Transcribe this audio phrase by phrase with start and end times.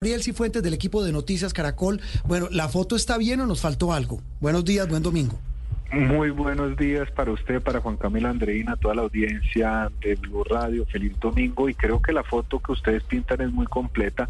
[0.00, 2.00] Gabriel Cifuentes del equipo de Noticias Caracol.
[2.24, 4.20] Bueno, ¿la foto está bien o nos faltó algo?
[4.38, 5.36] Buenos días, buen domingo.
[5.92, 10.86] Muy buenos días para usted, para Juan Camilo Andreina, toda la audiencia de Blue Radio.
[10.86, 14.28] Feliz domingo y creo que la foto que ustedes pintan es muy completa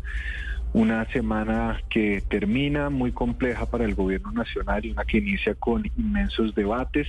[0.73, 5.91] una semana que termina muy compleja para el gobierno nacional y una que inicia con
[5.97, 7.09] inmensos debates.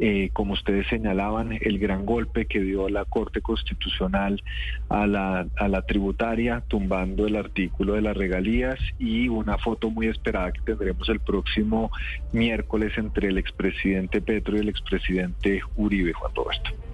[0.00, 4.42] Eh, como ustedes señalaban, el gran golpe que dio la Corte Constitucional
[4.88, 10.08] a la, a la tributaria, tumbando el artículo de las regalías y una foto muy
[10.08, 11.90] esperada que tendremos el próximo
[12.32, 16.85] miércoles entre el expresidente Petro y el expresidente Uribe, Juan Roberto.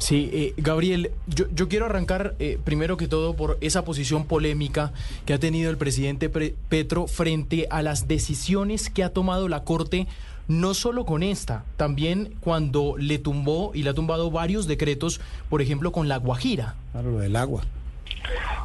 [0.00, 4.92] Sí, eh, Gabriel, yo, yo, quiero arrancar eh, primero que todo por esa posición polémica
[5.26, 10.08] que ha tenido el presidente Petro frente a las decisiones que ha tomado la Corte,
[10.48, 15.60] no solo con esta, también cuando le tumbó y le ha tumbado varios decretos, por
[15.60, 16.76] ejemplo, con la Guajira.
[16.92, 17.62] Claro, lo del agua.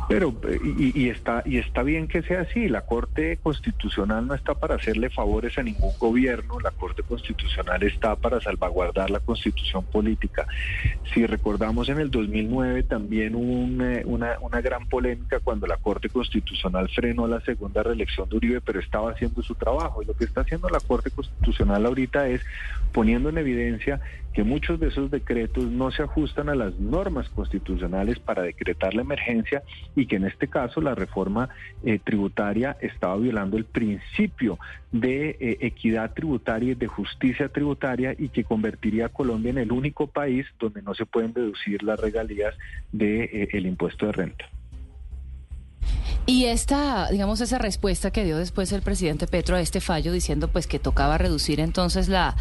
[0.07, 2.69] Pero y, está y está bien que sea así.
[2.69, 6.59] La Corte Constitucional no está para hacerle favores a ningún gobierno.
[6.59, 10.45] La Corte Constitucional está para salvaguardar la Constitución política.
[11.13, 16.09] Si recordamos en el 2009 también hubo eh, una, una, gran polémica cuando la Corte
[16.09, 20.01] Constitucional frenó la segunda reelección de Uribe, pero estaba haciendo su trabajo.
[20.01, 22.41] Y lo que está haciendo la Corte Constitucional ahorita es
[22.91, 24.01] poniendo en evidencia
[24.35, 29.01] que muchos de esos decretos no se ajustan a las normas constitucionales para decretar la
[29.01, 29.63] emergencia
[29.95, 31.47] y que en este caso la reforma
[31.85, 34.59] eh, tributaria estaba violando el principio
[34.91, 39.71] de eh, equidad tributaria y de justicia tributaria y que convertiría a Colombia en el
[39.71, 42.55] único país donde no se pueden deducir las regalías
[42.91, 44.45] del de, eh, impuesto de renta.
[46.27, 50.47] Y esta, digamos, esa respuesta que dio después el presidente Petro a este fallo diciendo
[50.47, 52.35] pues que tocaba reducir entonces la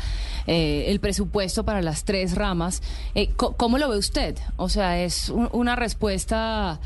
[0.47, 2.83] eh, el presupuesto para las tres ramas,
[3.15, 4.39] eh, ¿cómo lo ve usted?
[4.57, 6.81] O sea, es una respuesta...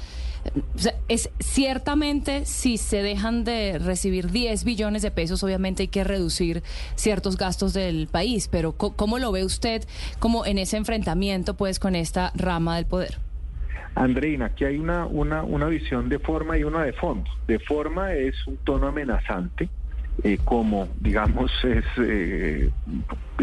[1.08, 6.62] es ciertamente si se dejan de recibir 10 billones de pesos, obviamente hay que reducir
[6.94, 9.84] ciertos gastos del país, pero ¿cómo lo ve usted
[10.18, 13.18] como en ese enfrentamiento pues con esta rama del poder?
[13.94, 17.28] Andreina, aquí hay una, una, una visión de forma y una de fondo.
[17.48, 19.68] De forma es un tono amenazante,
[20.24, 22.70] eh, como digamos es eh,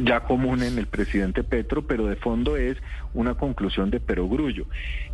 [0.02, 2.78] ya común en el presidente Petro, pero de fondo es
[3.14, 4.66] una conclusión de perogrullo.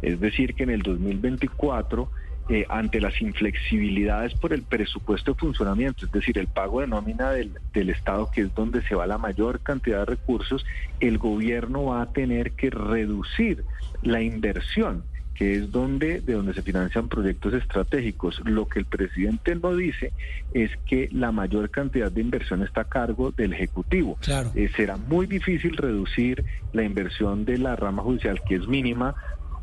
[0.01, 2.09] Es decir, que en el 2024,
[2.49, 7.31] eh, ante las inflexibilidades por el presupuesto de funcionamiento, es decir, el pago de nómina
[7.31, 10.65] del, del Estado, que es donde se va la mayor cantidad de recursos,
[10.99, 13.63] el gobierno va a tener que reducir
[14.01, 15.03] la inversión
[15.35, 18.41] que es donde de donde se financian proyectos estratégicos.
[18.45, 20.11] Lo que el presidente no dice
[20.53, 24.17] es que la mayor cantidad de inversión está a cargo del ejecutivo.
[24.21, 24.51] Claro.
[24.55, 26.43] Eh, será muy difícil reducir
[26.73, 29.15] la inversión de la rama judicial que es mínima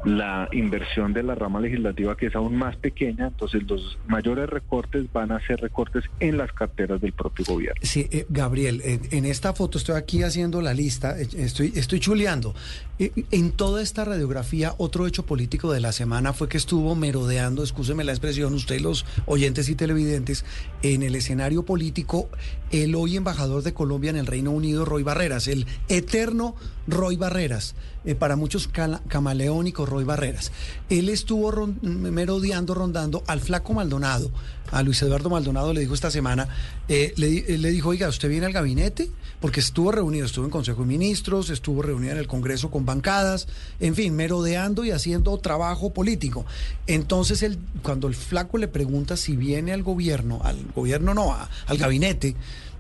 [0.04, 5.12] la inversión de la rama legislativa que es aún más pequeña, entonces los mayores recortes
[5.12, 7.81] van a ser recortes en las carteras del propio gobierno.
[7.82, 12.54] Sí, eh, Gabriel, en esta foto estoy aquí haciendo la lista, eh, estoy, estoy chuleando.
[13.00, 17.62] Eh, en toda esta radiografía, otro hecho político de la semana fue que estuvo merodeando,
[17.62, 20.44] escúcheme la expresión, usted los oyentes y televidentes,
[20.82, 22.28] en el escenario político,
[22.70, 26.54] el hoy embajador de Colombia en el Reino Unido, Roy Barreras, el eterno
[26.86, 27.75] Roy Barreras,
[28.19, 28.69] para muchos
[29.09, 30.53] camaleónicos Roy Barreras.
[30.88, 34.31] Él estuvo merodeando, rondando al flaco Maldonado,
[34.71, 36.49] a Luis Eduardo Maldonado le dijo esta semana,
[36.88, 39.10] eh, le, dijo, oiga, ¿usted viene al gabinete?
[39.41, 43.48] Porque estuvo reunido, estuvo en Consejo de Ministros, estuvo reunido en el Congreso con bancadas,
[43.81, 46.44] en fin, merodeando y haciendo trabajo político.
[46.87, 51.34] Entonces, él, cuando el flaco le pregunta si viene al gobierno, al gobierno no,
[51.66, 52.34] al gabinete,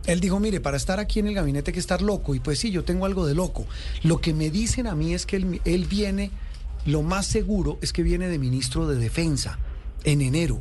[0.06, 2.34] él dijo, mire, para estar aquí en el gabinete hay que estar loco.
[2.34, 3.66] Y pues sí, yo tengo algo de loco.
[4.02, 6.30] Lo que me dicen a mí es que él viene
[6.88, 9.58] lo más seguro es que viene de ministro de Defensa
[10.04, 10.60] en enero.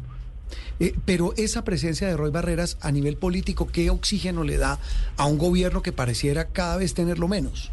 [0.79, 4.79] Eh, pero esa presencia de Roy Barreras a nivel político, ¿qué oxígeno le da
[5.15, 7.71] a un gobierno que pareciera cada vez tenerlo menos?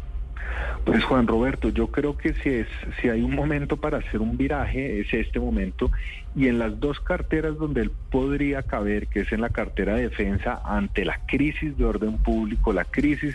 [0.85, 2.67] Pues Juan Roberto, yo creo que si, es,
[3.01, 5.89] si hay un momento para hacer un viraje, es este momento.
[6.35, 10.09] Y en las dos carteras donde él podría caber, que es en la cartera de
[10.09, 13.33] defensa, ante la crisis de orden público, la crisis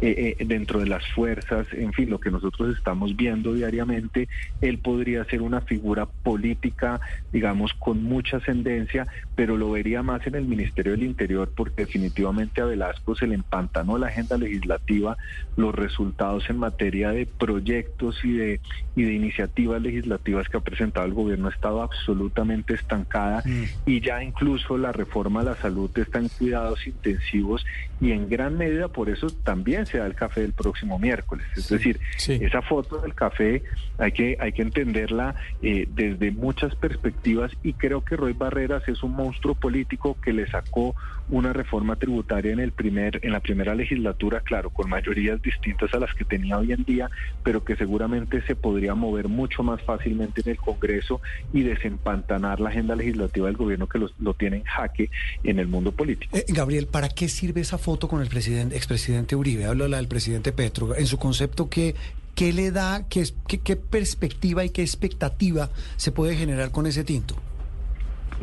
[0.00, 4.28] eh, eh, dentro de las fuerzas, en fin, lo que nosotros estamos viendo diariamente,
[4.60, 7.00] él podría ser una figura política,
[7.32, 9.06] digamos, con mucha ascendencia,
[9.36, 13.36] pero lo vería más en el Ministerio del Interior, porque definitivamente a Velasco se le
[13.36, 15.16] empantanó la agenda legislativa,
[15.56, 18.60] los resultados en materia de proyectos y de,
[18.96, 23.10] y de iniciativas legislativas que ha presentado el gobierno ha estado absolutamente estancada
[23.44, 23.64] Mm.
[23.86, 27.64] y ya incluso la reforma a la salud está en cuidados intensivos
[28.00, 31.46] y en gran medida por eso también se da el café el próximo miércoles.
[31.56, 32.38] Es decir, sí.
[32.40, 33.62] esa foto del café
[33.98, 39.02] hay que, hay que entenderla eh, desde muchas perspectivas y creo que Roy Barreras es
[39.02, 40.94] un monstruo político que le sacó
[41.28, 45.98] una reforma tributaria en el primer en la primera legislatura, claro, con mayorías distintas a
[45.98, 47.10] las que tenía hoy en día,
[47.42, 51.20] pero que seguramente se podría mover mucho más fácilmente en el Congreso
[51.52, 55.10] y desempantanar la agenda legislativa del gobierno que lo tiene en jaque
[55.44, 56.36] en el mundo político.
[56.36, 59.64] Eh, Gabriel, ¿para qué sirve esa foto con el presidente, expresidente Uribe?
[59.64, 60.96] Hablo de la del presidente Petro.
[60.96, 61.94] En su concepto, ¿qué,
[62.34, 67.04] qué le da, qué, qué, qué perspectiva y qué expectativa se puede generar con ese
[67.04, 67.36] tinto?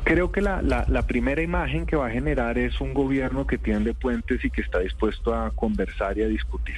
[0.04, 3.94] Creo que la, la, primera imagen que va a generar es un gobierno que tiende
[3.94, 6.76] puentes y que está dispuesto a conversar y a discutir.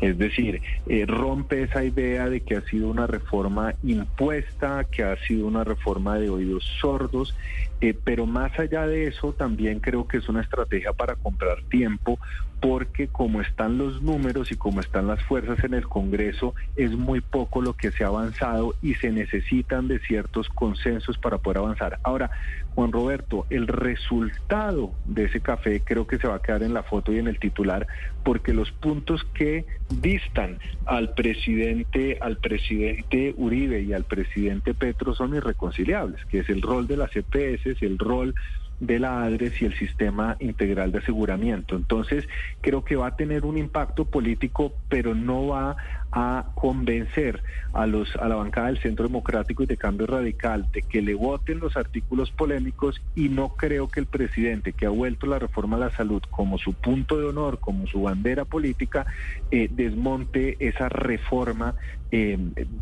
[0.00, 5.16] Es decir, eh, rompe esa idea de que ha sido una reforma impuesta, que ha
[5.26, 7.34] sido una reforma de oídos sordos,
[7.80, 12.18] eh, pero más allá de eso también creo que es una estrategia para comprar tiempo
[12.60, 17.20] porque como están los números y como están las fuerzas en el Congreso, es muy
[17.22, 21.98] poco lo que se ha avanzado y se necesitan de ciertos consensos para poder avanzar.
[22.02, 22.30] Ahora,
[22.74, 26.82] Juan Roberto, el resultado de ese café creo que se va a quedar en la
[26.82, 27.86] foto y en el titular,
[28.22, 35.34] porque los puntos que distan al presidente, al presidente Uribe y al presidente Petro son
[35.34, 38.34] irreconciliables, que es el rol de las EPS, el rol
[38.80, 41.76] de la ADRES y el sistema integral de aseguramiento.
[41.76, 42.26] Entonces,
[42.62, 45.76] creo que va a tener un impacto político, pero no va
[46.12, 47.42] a convencer
[47.72, 51.14] a los a la bancada del Centro Democrático y de Cambio Radical de que le
[51.14, 55.76] voten los artículos polémicos y no creo que el presidente que ha vuelto la reforma
[55.76, 59.06] a la salud como su punto de honor, como su bandera política,
[59.50, 61.74] eh, desmonte esa reforma
[62.12, 62.36] eh,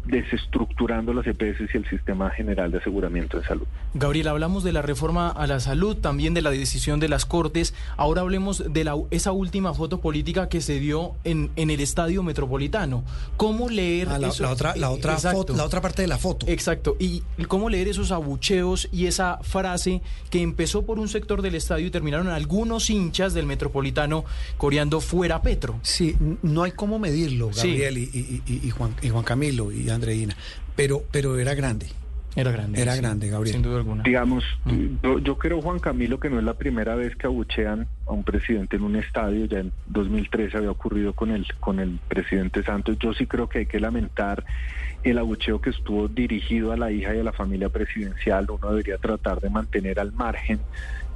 [0.07, 3.67] desestructurando las EPS y el sistema general de aseguramiento de salud.
[3.93, 7.75] Gabriel, hablamos de la reforma a la salud, también de la decisión de las Cortes.
[7.99, 12.23] Ahora hablemos de la, esa última foto política que se dio en, en el Estadio
[12.23, 13.05] Metropolitano.
[13.37, 15.39] ¿Cómo leer Ah, la, otra, la, otra Exacto.
[15.39, 16.47] foto, la otra parte de la foto.
[16.49, 16.97] Exacto.
[16.99, 21.87] ¿Y cómo leer esos abucheos y esa frase que empezó por un sector del estadio
[21.87, 24.25] y terminaron algunos hinchas del Metropolitano
[24.57, 25.79] coreando fuera Petro?
[25.83, 27.51] Sí, no hay cómo medirlo.
[27.55, 30.37] Gabriel y, y- y- y Juan, y Juan Camilo y Andreina,
[30.77, 31.87] pero, pero era grande.
[32.37, 32.81] Era grande.
[32.81, 33.53] Era sí, grande, Gabriel.
[33.55, 34.03] Sin duda alguna.
[34.05, 34.87] Digamos, Mm.
[35.03, 38.23] yo, yo creo, Juan Camilo, que no es la primera vez que abuchean a un
[38.23, 39.47] presidente en un estadio.
[39.47, 42.97] Ya en 2013 había ocurrido con el, con el presidente Santos.
[43.01, 44.45] Yo sí creo que hay que lamentar
[45.03, 48.47] el abucheo que estuvo dirigido a la hija y a la familia presidencial.
[48.51, 50.61] Uno debería tratar de mantener al margen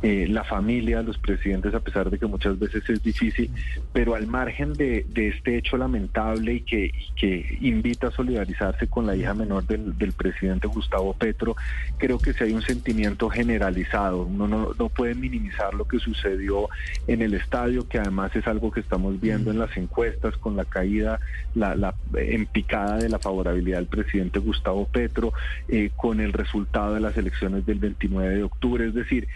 [0.02, 3.50] eh, la familia, los presidentes, a pesar de que muchas veces es difícil,
[3.92, 8.88] pero al margen de, de este hecho lamentable y que, y que invita a solidarizarse
[8.88, 11.54] con la hija menor del, del presidente Gustavo Petro,
[11.98, 14.24] creo que si hay un sentimiento generalizado.
[14.24, 16.68] Uno no, no puede minimizar lo que sucedió
[17.06, 20.64] en el estadio, que además es algo que estamos viendo en las encuestas con la
[20.64, 21.20] caída,
[21.54, 25.32] la, la en picada de la favorabilidad del presidente Gustavo Petro,
[25.68, 28.86] eh, con el resultado de las elecciones del 29 de octubre.
[28.86, 29.28] Es decir,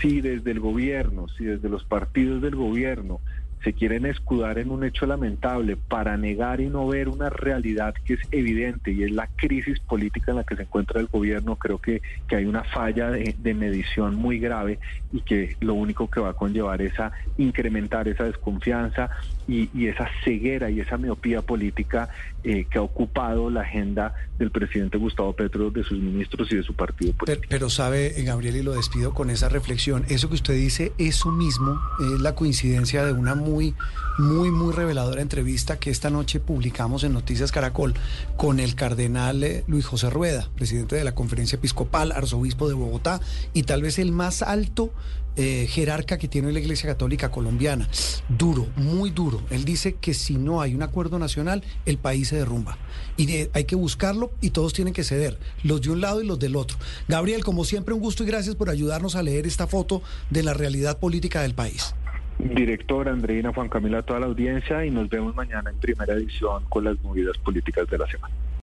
[0.00, 3.20] si desde el gobierno, si desde los partidos del gobierno
[3.64, 8.14] se quieren escudar en un hecho lamentable para negar y no ver una realidad que
[8.14, 11.78] es evidente y es la crisis política en la que se encuentra el gobierno, creo
[11.78, 14.78] que, que hay una falla de, de medición muy grave
[15.12, 19.10] y que lo único que va a conllevar es a incrementar esa desconfianza
[19.46, 22.10] y, y esa ceguera y esa miopía política
[22.44, 26.62] eh, que ha ocupado la agenda del presidente Gustavo Petro, de sus ministros y de
[26.62, 27.46] su partido Pero, político.
[27.50, 31.32] pero sabe, eh, Gabriel, y lo despido con esa reflexión, eso que usted dice, eso
[31.32, 33.74] mismo es la coincidencia de una muy,
[34.18, 37.94] muy, muy reveladora entrevista que esta noche publicamos en Noticias Caracol
[38.36, 43.20] con el cardenal eh, Luis José Rueda, presidente de la Conferencia Episcopal, arzobispo de Bogotá,
[43.54, 44.92] y tal vez el más alto
[45.36, 47.88] eh, jerarca que tiene la Iglesia Católica colombiana.
[48.28, 49.40] Duro, muy duro.
[49.50, 52.76] Él dice que si no hay un acuerdo nacional, el país se derrumba.
[53.16, 56.38] Y hay que buscarlo y todos tienen que ceder, los de un lado y los
[56.38, 56.76] del otro.
[57.06, 60.54] Gabriel, como siempre, un gusto y gracias por ayudarnos a leer esta foto de la
[60.54, 61.94] realidad política del país.
[62.38, 66.64] Director Andreina, Juan Camila, a toda la audiencia y nos vemos mañana en primera edición
[66.68, 68.34] con las movidas políticas de la semana.